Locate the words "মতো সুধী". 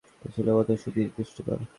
0.69-1.01